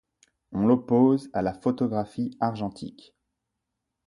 [0.51, 3.13] On l'oppose à la photographie argentique.